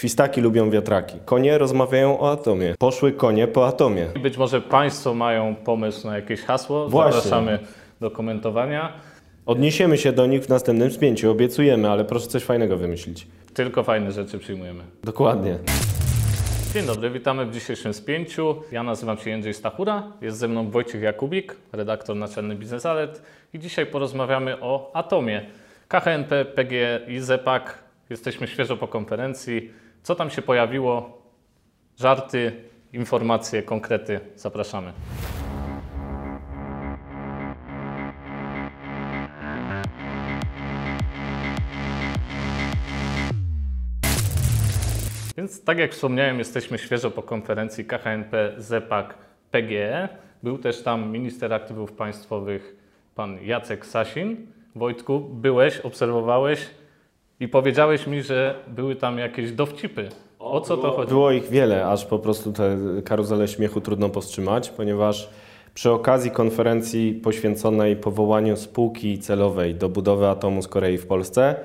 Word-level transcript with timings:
Świstaki 0.00 0.40
lubią 0.40 0.70
wiatraki. 0.70 1.18
Konie 1.24 1.58
rozmawiają 1.58 2.20
o 2.20 2.32
atomie. 2.32 2.74
Poszły 2.78 3.12
konie 3.12 3.46
po 3.46 3.66
atomie. 3.66 4.06
Być 4.22 4.36
może 4.36 4.60
Państwo 4.60 5.14
mają 5.14 5.54
pomysł 5.54 6.06
na 6.06 6.16
jakieś 6.16 6.42
hasło. 6.42 6.88
Właśnie. 6.88 7.12
Zapraszamy 7.12 7.58
do 8.00 8.10
komentowania. 8.10 8.92
Odniesiemy 9.46 9.98
się 9.98 10.12
do 10.12 10.26
nich 10.26 10.42
w 10.42 10.48
następnym 10.48 10.90
spięciu, 10.90 11.30
obiecujemy, 11.30 11.90
ale 11.90 12.04
proszę 12.04 12.26
coś 12.26 12.42
fajnego 12.42 12.76
wymyślić. 12.76 13.26
Tylko 13.54 13.82
fajne 13.82 14.12
rzeczy 14.12 14.38
przyjmujemy. 14.38 14.84
Dokładnie. 15.04 15.58
Dzień 16.74 16.86
dobry, 16.86 17.10
witamy 17.10 17.46
w 17.46 17.50
dzisiejszym 17.50 17.94
spięciu. 17.94 18.56
Ja 18.72 18.82
nazywam 18.82 19.18
się 19.18 19.30
Jędrzej 19.30 19.54
Stachura, 19.54 20.02
jest 20.20 20.38
ze 20.38 20.48
mną 20.48 20.70
Wojciech 20.70 21.02
Jakubik, 21.02 21.56
redaktor 21.72 22.16
naczelny 22.16 22.54
Biznes 22.54 22.86
Alert 22.86 23.22
i 23.54 23.58
dzisiaj 23.58 23.86
porozmawiamy 23.86 24.60
o 24.60 24.90
Atomie. 24.94 25.46
KHNP, 25.88 26.44
PGE 26.44 27.00
i 27.08 27.20
ZEPAK. 27.20 27.78
Jesteśmy 28.10 28.46
świeżo 28.46 28.76
po 28.76 28.88
konferencji. 28.88 29.87
Co 30.08 30.14
tam 30.14 30.30
się 30.30 30.42
pojawiło? 30.42 31.22
Żarty, 31.96 32.52
informacje, 32.92 33.62
konkrety. 33.62 34.20
Zapraszamy. 34.36 34.92
Więc 45.36 45.64
tak 45.64 45.78
jak 45.78 45.92
wspomniałem, 45.92 46.38
jesteśmy 46.38 46.78
świeżo 46.78 47.10
po 47.10 47.22
konferencji 47.22 47.84
KHNP 47.84 48.54
ZEPAK 48.56 49.14
PGE. 49.50 50.08
Był 50.42 50.58
też 50.58 50.82
tam 50.82 51.10
minister 51.10 51.52
aktywów 51.52 51.92
państwowych, 51.92 52.76
pan 53.14 53.38
Jacek 53.42 53.86
Sasin. 53.86 54.46
Wojtku, 54.74 55.20
byłeś, 55.20 55.80
obserwowałeś 55.80 56.70
i 57.40 57.48
powiedziałeś 57.48 58.06
mi, 58.06 58.22
że 58.22 58.54
były 58.68 58.96
tam 58.96 59.18
jakieś 59.18 59.52
dowcipy. 59.52 60.08
O 60.38 60.60
co 60.60 60.76
to 60.76 60.90
chodzi? 60.90 61.08
Było 61.08 61.30
ich 61.30 61.48
wiele, 61.48 61.86
aż 61.86 62.04
po 62.04 62.18
prostu 62.18 62.52
te 62.52 62.76
karuzele 63.04 63.48
śmiechu 63.48 63.80
trudno 63.80 64.08
powstrzymać, 64.08 64.70
ponieważ 64.70 65.28
przy 65.74 65.90
okazji 65.90 66.30
konferencji 66.30 67.12
poświęconej 67.12 67.96
powołaniu 67.96 68.56
spółki 68.56 69.18
celowej 69.18 69.74
do 69.74 69.88
budowy 69.88 70.28
atomu 70.28 70.62
z 70.62 70.68
Korei 70.68 70.98
w 70.98 71.06
Polsce 71.06 71.56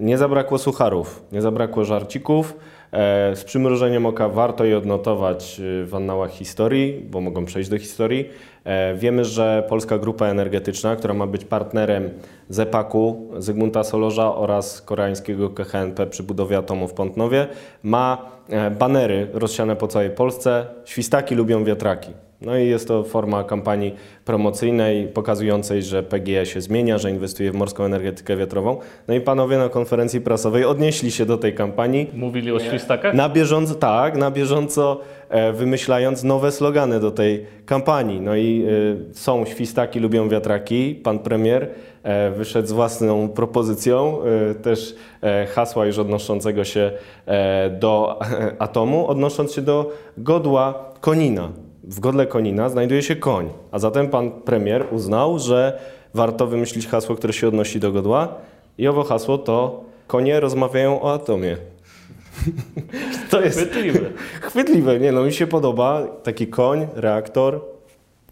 nie 0.00 0.18
zabrakło 0.18 0.58
sucharów, 0.58 1.24
nie 1.32 1.42
zabrakło 1.42 1.84
żarcików. 1.84 2.56
E, 2.92 3.36
Z 3.36 3.44
przymrużeniem 3.44 4.06
oka 4.06 4.28
warto 4.28 4.64
je 4.64 4.78
odnotować 4.78 5.60
y, 5.60 5.86
w 5.86 5.94
annałach 5.94 6.30
historii, 6.30 7.06
bo 7.10 7.20
mogą 7.20 7.44
przejść 7.44 7.70
do 7.70 7.78
historii. 7.78 8.28
E, 8.64 8.94
Wiemy, 8.94 9.24
że 9.24 9.66
Polska 9.68 9.98
Grupa 9.98 10.26
Energetyczna, 10.26 10.96
która 10.96 11.14
ma 11.14 11.26
być 11.26 11.44
partnerem 11.44 12.10
ZEPAK-u, 12.48 13.30
Zygmunta 13.38 13.84
Solorza 13.84 14.34
oraz 14.34 14.82
koreańskiego 14.82 15.50
KHNP 15.50 16.06
przy 16.06 16.22
budowie 16.22 16.58
atomu 16.58 16.88
w 16.88 16.94
Pątnowie, 16.94 17.46
ma 17.82 18.30
e, 18.48 18.70
banery 18.70 19.28
rozsiane 19.32 19.76
po 19.76 19.88
całej 19.88 20.10
Polsce. 20.10 20.66
Świstaki 20.84 21.34
lubią 21.34 21.64
wiatraki. 21.64 22.25
No 22.40 22.58
i 22.58 22.68
jest 22.68 22.88
to 22.88 23.04
forma 23.04 23.44
kampanii 23.44 23.94
promocyjnej 24.24 25.08
pokazującej, 25.08 25.82
że 25.82 26.02
PGE 26.02 26.46
się 26.46 26.60
zmienia, 26.60 26.98
że 26.98 27.10
inwestuje 27.10 27.52
w 27.52 27.54
morską 27.54 27.84
energetykę 27.84 28.36
wiatrową. 28.36 28.76
No 29.08 29.14
i 29.14 29.20
panowie 29.20 29.58
na 29.58 29.68
konferencji 29.68 30.20
prasowej 30.20 30.64
odnieśli 30.64 31.10
się 31.10 31.26
do 31.26 31.38
tej 31.38 31.54
kampanii. 31.54 32.10
Mówili 32.14 32.52
o 32.52 32.60
świstakach? 32.60 33.14
Na 33.14 33.28
bieżąco, 33.28 33.74
tak, 33.74 34.16
na 34.16 34.30
bieżąco 34.30 35.00
e, 35.28 35.52
wymyślając 35.52 36.24
nowe 36.24 36.52
slogany 36.52 37.00
do 37.00 37.10
tej 37.10 37.46
kampanii. 37.66 38.20
No 38.20 38.36
i 38.36 38.64
e, 39.10 39.14
są 39.14 39.44
świstaki, 39.44 40.00
lubią 40.00 40.28
wiatraki. 40.28 40.94
Pan 40.94 41.18
premier 41.18 41.68
e, 42.02 42.30
wyszedł 42.30 42.68
z 42.68 42.72
własną 42.72 43.28
propozycją, 43.28 44.18
e, 44.50 44.54
też 44.54 44.94
e, 45.22 45.46
hasła 45.46 45.86
już 45.86 45.98
odnoszącego 45.98 46.64
się 46.64 46.90
e, 47.26 47.70
do 47.70 48.20
e, 48.22 48.52
atomu, 48.58 49.08
odnosząc 49.08 49.52
się 49.52 49.62
do 49.62 49.92
godła 50.18 50.92
Konina. 51.00 51.48
W 51.86 52.00
godle 52.00 52.26
Konina 52.26 52.68
znajduje 52.68 53.02
się 53.02 53.16
koń, 53.16 53.48
a 53.70 53.78
zatem 53.78 54.08
pan 54.08 54.30
premier 54.30 54.86
uznał, 54.90 55.38
że 55.38 55.78
warto 56.14 56.46
wymyślić 56.46 56.86
hasło, 56.86 57.16
które 57.16 57.32
się 57.32 57.48
odnosi 57.48 57.80
do 57.80 57.92
godła 57.92 58.34
i 58.78 58.88
owo 58.88 59.04
hasło 59.04 59.38
to 59.38 59.84
konie 60.06 60.40
rozmawiają 60.40 61.02
o 61.02 61.14
atomie. 61.14 61.56
To 63.30 63.40
jest 63.40 63.58
Chwytliwe. 63.58 64.00
chwytliwe, 64.48 65.00
nie 65.00 65.12
no, 65.12 65.24
mi 65.24 65.32
się 65.32 65.46
podoba 65.46 66.02
taki 66.22 66.46
koń, 66.46 66.86
reaktor, 66.94 67.60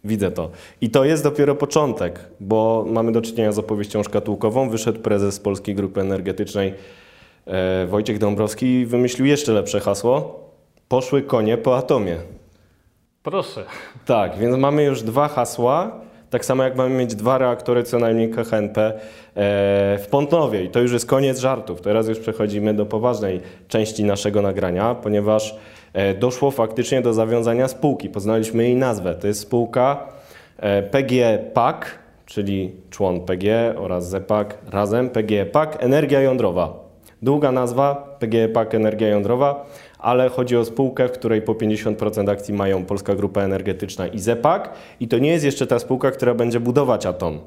widzę 0.05 0.31
to. 0.31 0.51
I 0.81 0.91
to 0.91 1.05
jest 1.05 1.23
dopiero 1.23 1.55
początek, 1.55 2.21
bo 2.41 2.85
mamy 2.89 3.13
do 3.13 3.23
czynienia 3.23 3.53
z 3.53 3.59
opowieścią 3.59 4.03
szkatułkową. 4.03 4.71
Wyszedł 4.71 5.01
prezes 5.01 5.41
Polskiej 5.41 5.75
Grupy 5.75 6.01
Energetycznej 6.01 6.75
e, 7.47 7.87
Wojciech 7.87 8.19
Dąbrowski 8.19 8.67
i 8.67 8.87
wymyślił 8.87 9.27
jeszcze 9.27 9.53
lepsze 9.53 9.81
hasło. 9.81 10.41
Poszły 10.89 11.23
konie 11.23 11.57
po 11.57 11.77
atomie. 11.77 12.17
Proszę. 13.25 13.65
Tak, 14.07 14.39
więc 14.39 14.57
mamy 14.57 14.85
już 14.85 15.03
dwa 15.03 15.29
hasła, 15.29 16.01
tak 16.31 16.45
samo 16.45 16.63
jak 16.63 16.77
mamy 16.77 16.95
mieć 16.95 17.15
dwa 17.15 17.39
reaktory 17.39 17.83
co 17.83 17.99
najmniej 17.99 18.31
KHNP 18.31 18.79
e, 18.87 18.93
w 19.99 20.07
Pątnowie. 20.11 20.65
I 20.65 20.69
to 20.69 20.81
już 20.81 20.93
jest 20.93 21.07
koniec 21.07 21.39
żartów. 21.39 21.81
Teraz 21.81 22.09
już 22.09 22.19
przechodzimy 22.19 22.75
do 22.75 22.87
poważnej 22.87 23.41
części 23.69 24.05
naszego 24.05 24.43
nagrania, 24.43 24.95
ponieważ 24.95 25.57
e, 25.93 26.15
doszło 26.15 26.51
faktycznie 26.51 27.03
do 27.03 27.15
zawiązania 27.15 27.69
spółki. 27.69 28.09
Poznaliśmy 28.09 28.63
jej 28.63 28.77
nazwę. 28.77 29.15
To 29.15 29.27
jest 29.27 29.41
spółka 29.41 30.09
e, 30.57 30.83
PGE 30.83 31.39
PAK, 31.55 31.99
czyli 32.27 32.73
człon 32.91 33.21
PGE 33.21 33.75
oraz 33.79 34.09
ZEPAK 34.09 34.59
razem. 34.71 35.11
PGE 35.11 35.47
PAK 35.47 35.77
Energia 35.81 36.21
Jądrowa. 36.21 36.84
Długa 37.25 37.53
nazwa 37.53 38.17
PGE 38.19 38.49
PAK 38.49 38.75
Energia 38.75 39.09
Jądrowa, 39.09 39.67
ale 39.99 40.29
chodzi 40.29 40.57
o 40.57 40.65
spółkę, 40.65 41.09
w 41.09 41.13
której 41.13 41.43
po 41.43 41.55
50% 41.55 42.31
akcji 42.31 42.55
mają 42.55 42.85
Polska 42.85 43.15
Grupa 43.15 43.43
Energetyczna 43.43 44.07
i 44.07 44.19
ZEPAK 44.19 44.71
i 45.01 45.09
to 45.09 45.19
nie 45.19 45.31
jest 45.31 45.45
jeszcze 45.45 45.67
ta 45.67 45.79
spółka, 45.79 46.11
która 46.11 46.35
będzie 46.35 46.61
budować 46.61 47.07
atom. 47.07 47.39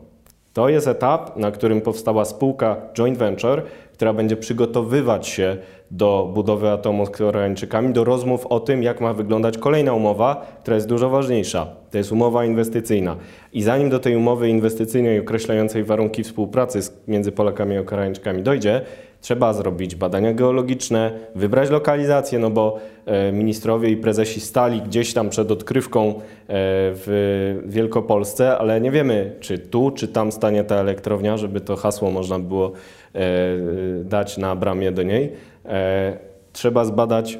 To 0.53 0.69
jest 0.69 0.87
etap, 0.87 1.35
na 1.35 1.51
którym 1.51 1.81
powstała 1.81 2.25
spółka 2.25 2.77
joint 2.93 3.17
venture, 3.17 3.61
która 3.93 4.13
będzie 4.13 4.37
przygotowywać 4.37 5.27
się 5.27 5.57
do 5.91 6.31
budowy 6.33 6.69
atomu 6.69 7.05
z 7.05 7.09
Koreańczykami, 7.09 7.93
do 7.93 8.03
rozmów 8.03 8.45
o 8.45 8.59
tym, 8.59 8.83
jak 8.83 9.01
ma 9.01 9.13
wyglądać 9.13 9.57
kolejna 9.57 9.93
umowa, 9.93 10.45
która 10.61 10.75
jest 10.75 10.87
dużo 10.87 11.09
ważniejsza. 11.09 11.67
To 11.91 11.97
jest 11.97 12.11
umowa 12.11 12.45
inwestycyjna. 12.45 13.15
I 13.53 13.61
zanim 13.61 13.89
do 13.89 13.99
tej 13.99 14.15
umowy 14.15 14.49
inwestycyjnej 14.49 15.19
określającej 15.19 15.83
warunki 15.83 16.23
współpracy 16.23 16.79
między 17.07 17.31
Polakami 17.31 17.77
a 17.77 17.83
Koreańczykami 17.83 18.43
dojdzie, 18.43 18.81
trzeba 19.27 19.53
zrobić 19.53 19.95
badania 19.95 20.33
geologiczne, 20.33 21.11
wybrać 21.35 21.69
lokalizację, 21.69 22.39
no 22.39 22.49
bo 22.49 22.79
e, 23.05 23.31
ministrowie 23.31 23.89
i 23.89 23.97
prezesi 23.97 24.41
stali 24.41 24.81
gdzieś 24.81 25.13
tam 25.13 25.29
przed 25.29 25.51
odkrywką 25.51 26.09
e, 26.09 26.13
w 26.93 27.63
Wielkopolsce, 27.65 28.57
ale 28.57 28.81
nie 28.81 28.91
wiemy, 28.91 29.35
czy 29.39 29.59
tu, 29.59 29.91
czy 29.91 30.07
tam 30.07 30.31
stanie 30.31 30.63
ta 30.63 30.75
elektrownia, 30.75 31.37
żeby 31.37 31.61
to 31.61 31.75
hasło 31.75 32.11
można 32.11 32.39
było 32.39 32.71
e, 33.15 33.21
dać 34.03 34.37
na 34.37 34.55
bramie 34.55 34.91
do 34.91 35.03
niej. 35.03 35.31
Trzeba 36.53 36.85
zbadać 36.85 37.39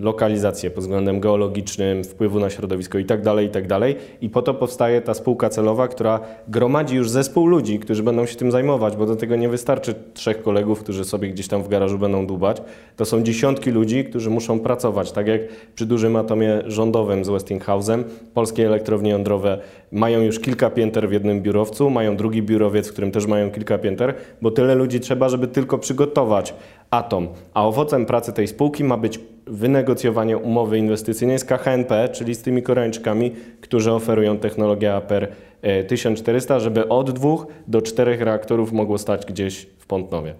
lokalizację 0.00 0.70
pod 0.70 0.84
względem 0.84 1.20
geologicznym, 1.20 2.04
wpływu 2.04 2.40
na 2.40 2.50
środowisko 2.50 2.98
itd., 2.98 3.42
itd. 3.42 3.80
I 4.20 4.30
po 4.30 4.42
to 4.42 4.54
powstaje 4.54 5.00
ta 5.00 5.14
spółka 5.14 5.48
celowa, 5.48 5.88
która 5.88 6.20
gromadzi 6.48 6.96
już 6.96 7.10
zespół 7.10 7.46
ludzi, 7.46 7.78
którzy 7.78 8.02
będą 8.02 8.26
się 8.26 8.36
tym 8.36 8.50
zajmować, 8.50 8.96
bo 8.96 9.06
do 9.06 9.16
tego 9.16 9.36
nie 9.36 9.48
wystarczy 9.48 9.94
trzech 10.14 10.42
kolegów, 10.42 10.80
którzy 10.80 11.04
sobie 11.04 11.28
gdzieś 11.28 11.48
tam 11.48 11.62
w 11.62 11.68
garażu 11.68 11.98
będą 11.98 12.26
dłubać. 12.26 12.62
To 12.96 13.04
są 13.04 13.22
dziesiątki 13.22 13.70
ludzi, 13.70 14.04
którzy 14.04 14.30
muszą 14.30 14.60
pracować, 14.60 15.12
tak 15.12 15.26
jak 15.26 15.40
przy 15.74 15.86
dużym 15.86 16.16
atomie 16.16 16.62
rządowym 16.66 17.24
z 17.24 17.28
Westinghouse'em. 17.28 18.04
Polskie 18.34 18.66
elektrownie 18.66 19.10
jądrowe 19.10 19.58
mają 19.92 20.20
już 20.20 20.40
kilka 20.40 20.70
pięter 20.70 21.08
w 21.08 21.12
jednym 21.12 21.42
biurowcu, 21.42 21.90
mają 21.90 22.16
drugi 22.16 22.42
biurowiec, 22.42 22.88
w 22.88 22.92
którym 22.92 23.10
też 23.10 23.26
mają 23.26 23.50
kilka 23.50 23.78
pięter, 23.78 24.14
bo 24.42 24.50
tyle 24.50 24.74
ludzi 24.74 25.00
trzeba, 25.00 25.28
żeby 25.28 25.48
tylko 25.48 25.78
przygotować 25.78 26.54
atom. 26.90 27.28
A 27.54 27.66
owocem 27.66 28.06
pracy 28.06 28.32
tej 28.32 28.48
spółki 28.48 28.84
ma 28.84 28.96
być 28.96 29.20
wynegocjowanie 29.50 30.36
umowy 30.36 30.78
inwestycyjnej 30.78 31.38
z 31.38 31.44
KHNP, 31.44 32.08
czyli 32.08 32.34
z 32.34 32.42
tymi 32.42 32.62
Koreańczykami, 32.62 33.32
którzy 33.60 33.92
oferują 33.92 34.38
technologię 34.38 34.94
APER 34.94 35.28
e, 35.62 35.84
1400, 35.84 36.60
żeby 36.60 36.88
od 36.88 37.10
dwóch 37.10 37.46
do 37.66 37.82
czterech 37.82 38.20
reaktorów 38.20 38.72
mogło 38.72 38.98
stać 38.98 39.26
gdzieś 39.26 39.66
w 39.78 39.86
Pątnowie. 39.86 40.34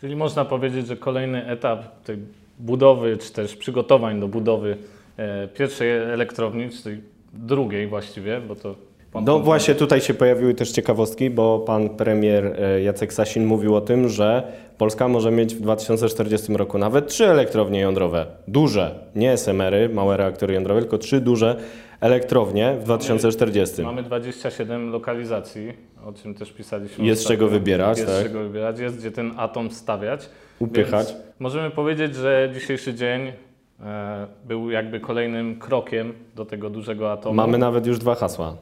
Czyli 0.00 0.16
można 0.16 0.44
powiedzieć, 0.44 0.86
że 0.86 0.96
kolejny 0.96 1.46
etap 1.46 2.02
tej 2.04 2.16
budowy, 2.58 3.16
czy 3.16 3.32
też 3.32 3.56
przygotowań 3.56 4.20
do 4.20 4.28
budowy 4.28 4.76
e, 5.16 5.48
pierwszej 5.48 5.90
elektrowni, 5.90 6.70
czy 6.70 6.82
tej 6.82 7.00
drugiej 7.32 7.86
właściwie, 7.86 8.40
bo 8.40 8.56
to 8.56 8.74
pan 9.12 9.24
No 9.24 9.40
właśnie 9.40 9.74
tutaj 9.74 10.00
się 10.00 10.14
pojawiły 10.14 10.54
też 10.54 10.70
ciekawostki, 10.70 11.30
bo 11.30 11.58
pan 11.58 11.88
premier 11.88 12.46
e, 12.58 12.82
Jacek 12.82 13.12
Sasin 13.12 13.46
mówił 13.46 13.76
o 13.76 13.80
tym, 13.80 14.08
że 14.08 14.52
Polska 14.78 15.08
może 15.08 15.30
mieć 15.30 15.54
w 15.54 15.60
2040 15.60 16.56
roku 16.56 16.78
nawet 16.78 17.06
trzy 17.08 17.26
elektrownie 17.26 17.80
jądrowe. 17.80 18.26
Duże, 18.48 18.94
nie 19.14 19.32
SMR-y, 19.32 19.88
małe 19.88 20.16
reaktory 20.16 20.54
jądrowe, 20.54 20.80
tylko 20.80 20.98
trzy 20.98 21.20
duże 21.20 21.56
elektrownie 22.00 22.76
w 22.80 22.84
2040. 22.84 23.82
Mamy 23.82 24.02
27 24.02 24.90
lokalizacji, 24.90 25.72
o 26.06 26.12
czym 26.12 26.34
też 26.34 26.52
pisaliśmy. 26.52 27.04
Jest 27.06 27.22
ostatnio. 27.22 27.36
czego 27.36 27.48
wybierać, 27.50 27.98
Jest 27.98 28.10
tak. 28.10 28.22
czego 28.22 28.38
wybierać, 28.40 28.78
jest 28.78 28.98
gdzie 28.98 29.10
ten 29.10 29.32
atom 29.36 29.70
stawiać. 29.70 30.28
upychać. 30.58 31.14
Możemy 31.38 31.70
powiedzieć, 31.70 32.14
że 32.14 32.50
dzisiejszy 32.54 32.94
dzień 32.94 33.32
e, 33.80 34.26
był 34.44 34.70
jakby 34.70 35.00
kolejnym 35.00 35.58
krokiem 35.58 36.12
do 36.36 36.44
tego 36.44 36.70
dużego 36.70 37.12
atomu. 37.12 37.34
Mamy 37.34 37.58
nawet 37.58 37.86
już 37.86 37.98
dwa 37.98 38.14
hasła. 38.14 38.56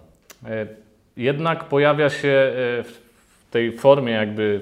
E, 0.46 0.66
Jednak 1.16 1.64
pojawia 1.64 2.10
się 2.10 2.28
e, 2.28 2.52
w 2.82 3.00
tej 3.50 3.72
formie 3.72 4.12
jakby 4.12 4.60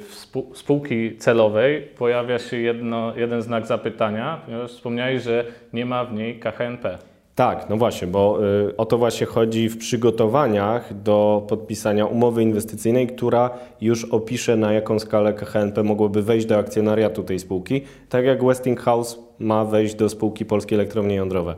spółki 0.54 1.16
celowej 1.16 1.82
pojawia 1.82 2.38
się 2.38 2.56
jedno, 2.56 3.16
jeden 3.16 3.42
znak 3.42 3.66
zapytania, 3.66 4.40
ponieważ 4.44 4.70
wspomniałeś, 4.70 5.22
że 5.22 5.44
nie 5.72 5.86
ma 5.86 6.04
w 6.04 6.12
niej 6.12 6.38
KHNP. 6.38 6.98
Tak, 7.34 7.70
no 7.70 7.76
właśnie, 7.76 8.08
bo 8.08 8.38
y, 8.68 8.76
o 8.76 8.86
to 8.86 8.98
właśnie 8.98 9.26
chodzi 9.26 9.68
w 9.68 9.78
przygotowaniach 9.78 11.02
do 11.02 11.46
podpisania 11.48 12.06
umowy 12.06 12.42
inwestycyjnej, 12.42 13.06
która 13.06 13.50
już 13.80 14.04
opisze 14.04 14.56
na 14.56 14.72
jaką 14.72 14.98
skalę 14.98 15.32
KHNP 15.32 15.82
mogłoby 15.82 16.22
wejść 16.22 16.46
do 16.46 16.58
akcjonariatu 16.58 17.22
tej 17.22 17.38
spółki, 17.38 17.82
tak 18.08 18.24
jak 18.24 18.44
Westinghouse 18.44 19.18
ma 19.38 19.64
wejść 19.64 19.94
do 19.94 20.08
spółki 20.08 20.44
Polskie 20.44 20.76
Elektrownie 20.76 21.14
Jądrowe. 21.14 21.54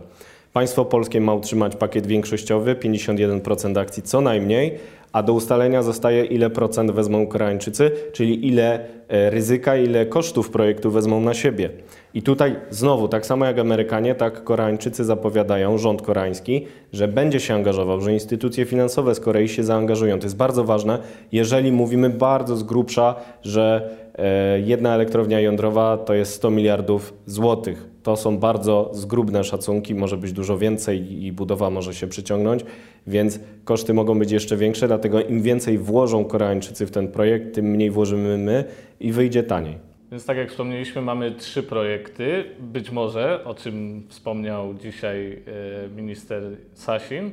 Państwo 0.57 0.85
polskie 0.85 1.21
ma 1.21 1.35
utrzymać 1.35 1.77
pakiet 1.77 2.07
większościowy, 2.07 2.75
51% 2.75 3.79
akcji 3.79 4.03
co 4.03 4.21
najmniej, 4.21 4.79
a 5.13 5.23
do 5.23 5.33
ustalenia 5.33 5.83
zostaje 5.83 6.25
ile 6.25 6.51
procent 6.51 6.91
wezmą 6.91 7.27
Koreańczycy, 7.27 7.91
czyli 8.13 8.49
ile 8.49 8.81
e, 9.09 9.31
ryzyka, 9.31 9.77
ile 9.77 10.07
kosztów 10.07 10.51
projektu 10.51 10.91
wezmą 10.91 11.21
na 11.21 11.35
siebie. 11.35 11.71
I 12.15 12.23
tutaj 12.23 12.57
znowu, 12.71 13.09
tak 13.09 13.27
samo 13.27 13.45
jak 13.45 13.59
Amerykanie, 13.59 14.15
tak 14.15 14.45
Koreańczycy 14.45 15.05
zapowiadają, 15.05 15.79
rząd 15.79 16.03
koreański, 16.03 16.67
że 16.93 17.09
będzie 17.09 17.41
się 17.41 17.55
angażował, 17.55 18.01
że 18.01 18.13
instytucje 18.13 18.65
finansowe 18.65 19.15
z 19.15 19.21
Korei 19.21 19.49
się 19.49 19.65
zaangażują. 19.65 20.19
To 20.19 20.27
jest 20.27 20.37
bardzo 20.37 20.65
ważne, 20.65 20.99
jeżeli 21.33 21.73
mówimy 21.73 22.11
bardzo 22.11 22.57
z 22.57 22.63
grubsza, 22.63 23.15
że 23.43 23.91
e, 24.15 24.61
jedna 24.61 24.95
elektrownia 24.95 25.41
jądrowa 25.41 25.97
to 25.97 26.15
jest 26.15 26.33
100 26.33 26.51
miliardów 26.51 27.15
złotych. 27.27 27.96
To 28.07 28.17
są 28.17 28.39
bardzo 28.39 28.91
zgrubne 28.93 29.45
szacunki, 29.45 29.95
może 29.95 30.17
być 30.17 30.33
dużo 30.33 30.59
więcej 30.59 31.25
i 31.25 31.33
budowa 31.33 31.71
może 31.71 31.95
się 31.95 32.07
przyciągnąć, 32.07 32.65
więc 33.07 33.41
koszty 33.65 33.95
mogą 33.95 34.19
być 34.19 34.31
jeszcze 34.31 34.57
większe, 34.57 34.87
dlatego 34.87 35.21
im 35.21 35.43
więcej 35.43 35.79
włożą 35.79 36.25
Koreańczycy 36.25 36.87
w 36.87 36.91
ten 36.91 37.09
projekt, 37.09 37.55
tym 37.55 37.65
mniej 37.65 37.91
włożymy 37.91 38.39
my 38.39 38.65
i 39.01 39.13
wyjdzie 39.13 39.43
taniej. 39.43 39.79
Więc 40.11 40.25
tak 40.25 40.37
jak 40.37 40.51
wspomnieliśmy, 40.51 41.03
mamy 41.03 41.31
trzy 41.31 41.63
projekty. 41.63 42.45
Być 42.61 42.91
może, 42.91 43.45
o 43.45 43.55
czym 43.55 44.03
wspomniał 44.09 44.75
dzisiaj 44.75 45.43
e, 45.87 45.89
minister 45.97 46.43
Sasin, 46.75 47.31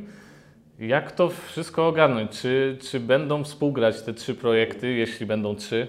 jak 0.79 1.11
to 1.11 1.29
wszystko 1.29 1.87
ogarnąć? 1.87 2.31
Czy, 2.31 2.77
czy 2.81 2.99
będą 2.99 3.43
współgrać 3.43 4.01
te 4.01 4.13
trzy 4.13 4.35
projekty, 4.35 4.93
jeśli 4.93 5.25
będą 5.25 5.55
trzy? 5.55 5.87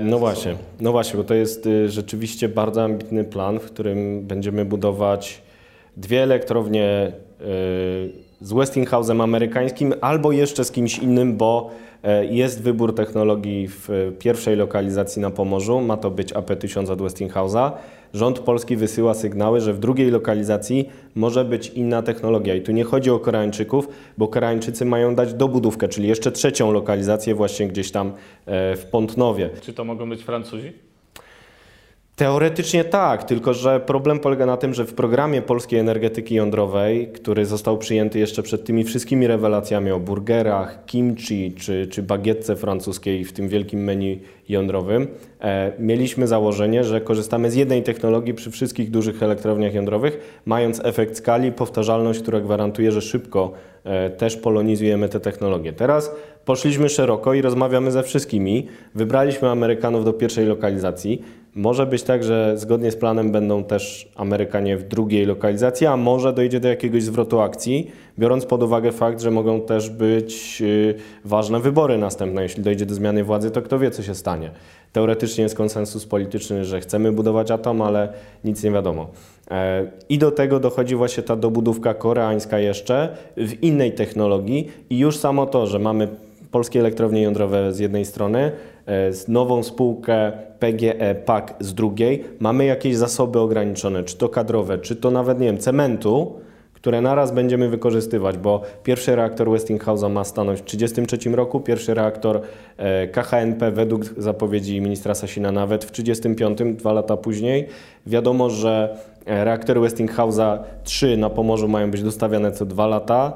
E, 0.00 0.04
No 0.04 0.18
właśnie, 0.18 0.56
no 0.80 0.92
właśnie, 0.92 1.16
bo 1.16 1.24
to 1.24 1.34
jest 1.34 1.66
y, 1.66 1.88
rzeczywiście 1.88 2.48
bardzo 2.48 2.84
ambitny 2.84 3.24
plan, 3.24 3.58
w 3.58 3.64
którym 3.64 4.22
będziemy 4.26 4.64
budować 4.64 5.42
dwie 5.96 6.22
elektrownie 6.22 7.12
y, 7.40 8.26
z 8.40 8.52
Westinghouse'em 8.52 9.22
amerykańskim 9.22 9.94
albo 10.00 10.32
jeszcze 10.32 10.64
z 10.64 10.70
kimś 10.70 10.98
innym, 10.98 11.36
bo 11.36 11.70
e, 12.02 12.26
jest 12.26 12.62
wybór 12.62 12.94
technologii 12.94 13.68
w 13.68 13.88
pierwszej 14.18 14.56
lokalizacji 14.56 15.22
na 15.22 15.30
Pomorzu, 15.30 15.80
ma 15.80 15.96
to 15.96 16.10
być 16.10 16.32
AP1000 16.34 16.90
od 16.90 16.98
Westinghouse'a. 16.98 17.70
Rząd 18.16 18.38
polski 18.38 18.76
wysyła 18.76 19.14
sygnały, 19.14 19.60
że 19.60 19.72
w 19.72 19.78
drugiej 19.78 20.10
lokalizacji 20.10 20.88
może 21.14 21.44
być 21.44 21.68
inna 21.68 22.02
technologia. 22.02 22.54
I 22.54 22.62
tu 22.62 22.72
nie 22.72 22.84
chodzi 22.84 23.10
o 23.10 23.18
Koreańczyków, 23.18 23.88
bo 24.18 24.28
Koreańczycy 24.28 24.84
mają 24.84 25.14
dać 25.14 25.34
dobudówkę, 25.34 25.88
czyli 25.88 26.08
jeszcze 26.08 26.32
trzecią 26.32 26.72
lokalizację 26.72 27.34
właśnie 27.34 27.68
gdzieś 27.68 27.90
tam 27.90 28.12
e, 28.46 28.76
w 28.76 28.84
Pątnowie. 28.84 29.50
Czy 29.60 29.72
to 29.72 29.84
mogą 29.84 30.08
być 30.08 30.22
Francuzi? 30.22 30.72
Teoretycznie 32.16 32.84
tak, 32.84 33.24
tylko 33.24 33.54
że 33.54 33.80
problem 33.80 34.18
polega 34.18 34.46
na 34.46 34.56
tym, 34.56 34.74
że 34.74 34.84
w 34.84 34.94
programie 34.94 35.42
polskiej 35.42 35.78
energetyki 35.78 36.34
jądrowej, 36.34 37.08
który 37.08 37.46
został 37.46 37.78
przyjęty 37.78 38.18
jeszcze 38.18 38.42
przed 38.42 38.64
tymi 38.64 38.84
wszystkimi 38.84 39.26
rewelacjami 39.26 39.90
o 39.90 40.00
burgerach, 40.00 40.84
kimchi 40.86 41.52
czy, 41.52 41.86
czy 41.86 42.02
bagietce 42.02 42.56
francuskiej 42.56 43.24
w 43.24 43.32
tym 43.32 43.48
wielkim 43.48 43.84
menu 43.84 44.20
jądrowym, 44.48 45.06
e, 45.40 45.72
mieliśmy 45.78 46.26
założenie, 46.26 46.84
że 46.84 47.00
korzystamy 47.00 47.50
z 47.50 47.54
jednej 47.54 47.82
technologii 47.82 48.34
przy 48.34 48.50
wszystkich 48.50 48.90
dużych 48.90 49.22
elektrowniach 49.22 49.74
jądrowych, 49.74 50.40
mając 50.46 50.80
efekt 50.84 51.16
skali, 51.16 51.52
powtarzalność, 51.52 52.20
która 52.20 52.40
gwarantuje, 52.40 52.92
że 52.92 53.02
szybko 53.02 53.52
e, 53.84 54.10
też 54.10 54.36
polonizujemy 54.36 55.08
te 55.08 55.20
technologie. 55.20 55.72
Teraz 55.72 56.10
poszliśmy 56.44 56.88
szeroko 56.88 57.34
i 57.34 57.42
rozmawiamy 57.42 57.90
ze 57.90 58.02
wszystkimi. 58.02 58.66
Wybraliśmy 58.94 59.50
Amerykanów 59.50 60.04
do 60.04 60.12
pierwszej 60.12 60.46
lokalizacji. 60.46 61.22
Może 61.56 61.86
być 61.86 62.02
tak, 62.02 62.24
że 62.24 62.58
zgodnie 62.58 62.90
z 62.90 62.96
planem 62.96 63.32
będą 63.32 63.64
też 63.64 64.08
Amerykanie 64.16 64.76
w 64.76 64.82
drugiej 64.82 65.26
lokalizacji, 65.26 65.86
a 65.86 65.96
może 65.96 66.32
dojdzie 66.32 66.60
do 66.60 66.68
jakiegoś 66.68 67.02
zwrotu 67.02 67.40
akcji, 67.40 67.90
biorąc 68.18 68.46
pod 68.46 68.62
uwagę 68.62 68.92
fakt, 68.92 69.20
że 69.20 69.30
mogą 69.30 69.60
też 69.60 69.90
być 69.90 70.62
y, 70.62 70.94
ważne 71.24 71.60
wybory 71.60 71.98
następne. 71.98 72.42
Jeśli 72.42 72.62
dojdzie 72.62 72.86
do 72.86 72.94
zmiany 72.94 73.24
władzy, 73.24 73.50
to 73.50 73.62
kto 73.62 73.78
wie, 73.78 73.90
co 73.90 74.02
się 74.02 74.14
stanie. 74.14 74.50
Teoretycznie 74.92 75.42
jest 75.42 75.56
konsensus 75.56 76.06
polityczny, 76.06 76.64
że 76.64 76.80
chcemy 76.80 77.12
budować 77.12 77.50
atom, 77.50 77.82
ale 77.82 78.12
nic 78.44 78.62
nie 78.62 78.70
wiadomo. 78.70 79.08
E, 79.50 79.86
I 80.08 80.18
do 80.18 80.30
tego 80.30 80.60
dochodzi 80.60 80.94
właśnie 80.96 81.22
ta 81.22 81.36
dobudówka 81.36 81.94
koreańska 81.94 82.58
jeszcze 82.58 83.16
w 83.36 83.62
innej 83.62 83.92
technologii 83.92 84.70
i 84.90 84.98
już 84.98 85.16
samo 85.16 85.46
to, 85.46 85.66
że 85.66 85.78
mamy 85.78 86.08
polskie 86.50 86.80
elektrownie 86.80 87.22
jądrowe 87.22 87.72
z 87.72 87.78
jednej 87.78 88.04
strony, 88.04 88.52
e, 88.86 89.12
z 89.12 89.28
nową 89.28 89.62
spółkę 89.62 90.32
PGE 90.58 91.14
PAK 91.14 91.54
z 91.60 91.74
drugiej, 91.74 92.24
mamy 92.40 92.64
jakieś 92.64 92.96
zasoby 92.96 93.38
ograniczone, 93.38 94.04
czy 94.04 94.16
to 94.16 94.28
kadrowe, 94.28 94.78
czy 94.78 94.96
to 94.96 95.10
nawet, 95.10 95.40
nie 95.40 95.46
wiem, 95.46 95.58
cementu, 95.58 96.40
które 96.86 97.00
naraz 97.00 97.32
będziemy 97.32 97.68
wykorzystywać, 97.68 98.38
bo 98.38 98.62
pierwszy 98.82 99.16
reaktor 99.16 99.48
Westinghouse'a 99.48 100.10
ma 100.10 100.24
stanąć 100.24 100.60
w 100.60 100.62
1933 100.62 101.36
roku, 101.36 101.60
pierwszy 101.60 101.94
reaktor 101.94 102.40
e, 102.76 103.08
KHNP 103.08 103.70
według 103.70 104.04
zapowiedzi 104.04 104.80
ministra 104.80 105.14
Sasina 105.14 105.52
nawet 105.52 105.84
w 105.84 105.90
1935, 105.90 106.78
dwa 106.78 106.92
lata 106.92 107.16
później. 107.16 107.66
Wiadomo, 108.06 108.50
że 108.50 108.98
e, 109.26 109.44
reaktory 109.44 109.80
Westinghouse'a 109.80 110.58
3 110.84 111.16
na 111.16 111.30
Pomorzu 111.30 111.68
mają 111.68 111.90
być 111.90 112.02
dostawiane 112.02 112.52
co 112.52 112.66
dwa 112.66 112.86
lata. 112.86 113.32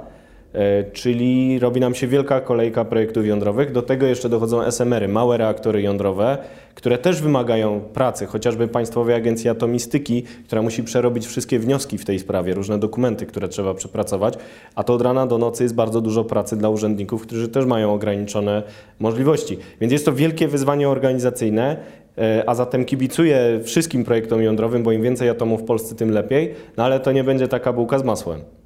E, 0.52 0.85
Czyli 0.93 1.58
robi 1.58 1.81
nam 1.81 1.94
się 1.94 2.06
wielka 2.06 2.41
kolejka 2.41 2.85
projektów 2.85 3.26
jądrowych. 3.26 3.73
Do 3.73 3.82
tego 3.82 4.06
jeszcze 4.06 4.29
dochodzą 4.29 4.62
SMR-y, 4.62 5.08
małe 5.08 5.37
reaktory 5.37 5.82
jądrowe, 5.82 6.38
które 6.75 6.99
też 6.99 7.23
wymagają 7.23 7.81
pracy, 7.81 8.26
chociażby 8.26 8.69
Państwowej 8.69 9.14
Agencji 9.14 9.50
Atomistyki, 9.50 10.23
która 10.47 10.62
musi 10.62 10.82
przerobić 10.82 11.26
wszystkie 11.26 11.58
wnioski 11.58 11.99
w 11.99 12.05
tej 12.05 12.19
sprawie, 12.19 12.54
różne 12.54 12.78
dokumenty, 12.78 13.26
które 13.26 13.49
trzeba 13.49 13.75
przepracować, 13.75 14.35
a 14.75 14.85
to 14.85 14.95
od 14.95 15.02
rana 15.02 15.26
do 15.26 15.38
nocy 15.38 15.62
jest 15.62 15.75
bardzo 15.75 16.00
dużo 16.00 16.25
pracy 16.25 16.57
dla 16.57 16.69
urzędników, 16.69 17.23
którzy 17.23 17.49
też 17.49 17.66
mają 17.66 17.95
ograniczone 17.95 18.62
możliwości. 18.99 19.59
Więc 19.80 19.92
jest 19.92 20.04
to 20.04 20.12
wielkie 20.12 20.49
wyzwanie 20.49 20.88
organizacyjne, 20.88 21.76
e, 22.19 22.45
a 22.47 22.54
zatem 22.54 22.85
kibicuję 22.85 23.61
wszystkim 23.64 24.04
projektom 24.04 24.42
jądrowym, 24.42 24.83
bo 24.83 24.92
im 24.92 25.02
więcej 25.02 25.28
atomów 25.28 25.61
w 25.62 25.64
Polsce, 25.64 25.95
tym 25.95 26.11
lepiej, 26.11 26.54
no 26.76 26.85
ale 26.85 27.00
to 27.00 27.12
nie 27.12 27.25
będzie 27.25 27.49
taka 27.49 27.73
bułka 27.73 27.99
z 27.99 28.04
masłem. 28.04 28.60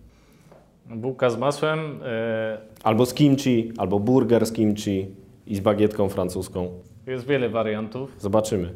Bułka 0.95 1.31
z 1.31 1.39
masłem. 1.39 2.01
e, 2.05 2.59
Albo 2.83 3.07
z 3.07 3.15
kimchi, 3.15 3.73
albo 3.79 3.99
burger 4.01 4.47
z 4.47 4.53
kimchi 4.53 5.07
i 5.47 5.57
z 5.57 5.61
bagietką 5.61 6.09
francuską. 6.09 6.69
Jest 7.07 7.27
wiele 7.27 7.49
wariantów, 7.49 8.17
Zobaczymy. 8.19 8.71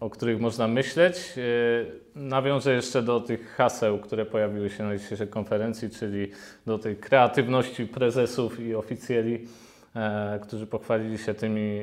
o 0.00 0.10
których 0.10 0.40
można 0.40 0.68
myśleć. 0.68 1.16
E, 1.36 2.00
Nawiążę 2.14 2.74
jeszcze 2.74 3.02
do 3.02 3.20
tych 3.20 3.54
haseł, 3.54 3.98
które 3.98 4.26
pojawiły 4.26 4.70
się 4.70 4.84
na 4.84 4.96
dzisiejszej 4.98 5.28
konferencji, 5.28 5.90
czyli 5.90 6.28
do 6.66 6.78
tej 6.78 6.96
kreatywności 6.96 7.86
prezesów 7.86 8.60
i 8.60 8.74
oficjeli, 8.74 9.46
e, 9.96 10.38
którzy 10.42 10.66
pochwalili 10.66 11.18
się 11.18 11.34
tymi 11.34 11.80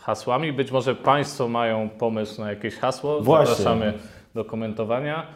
hasłami. 0.00 0.52
Być 0.52 0.70
może 0.72 0.94
Państwo 0.94 1.48
mają 1.48 1.88
pomysł 1.88 2.40
na 2.40 2.50
jakieś 2.50 2.74
hasło. 2.76 3.20
Właśnie. 3.20 3.54
Zapraszamy 3.54 3.92
do 4.34 4.44
komentowania. 4.44 5.26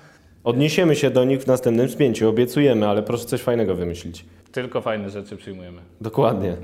Odniesiemy 0.44 0.96
się 0.96 1.11
do 1.11 1.25
nich 1.25 1.42
w 1.42 1.46
następnym 1.46 1.88
spięciu, 1.88 2.28
obiecujemy, 2.28 2.88
ale 2.88 3.02
proszę 3.02 3.25
coś 3.25 3.40
fajnego 3.40 3.75
wymyślić. 3.75 4.25
Tylko 4.52 4.80
fajne 4.80 5.11
rzeczy 5.11 5.37
przyjmujemy. 5.37 5.80
Dokładnie. 6.00 6.56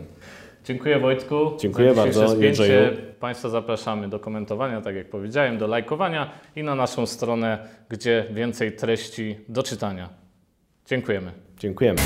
Dziękuję 0.64 0.99
Wojtku. 0.99 1.37
Dziękuję 1.61 1.94
bardzo, 1.94 2.28
spięcie. 2.28 2.97
Państwa 3.20 3.49
zapraszamy 3.49 4.08
do 4.08 4.18
komentowania, 4.18 4.80
tak 4.80 4.97
jak 4.97 5.11
powiedziałem, 5.11 5.58
do 5.58 5.66
lajkowania 5.66 6.30
i 6.56 6.62
na 6.62 6.75
naszą 6.75 7.06
stronę, 7.06 7.68
gdzie 7.88 8.25
więcej 8.30 8.73
treści 8.73 9.37
do 9.49 9.62
czytania. 9.62 10.08
Dziękujemy. 10.87 11.32
Dziękujemy. 11.58 12.00